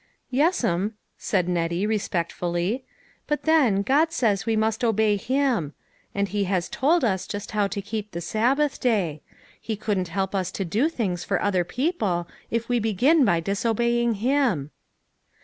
[0.41, 2.83] "Yes'm," said Nettie, respectfully."
[3.27, 5.73] But then, God says we must obey him;
[6.15, 9.21] and he has told us just how to keep the Sabbath day.
[9.61, 13.41] He couldn't help us to do things for other peo ple, if we begin by
[13.41, 14.71] disobeying Him."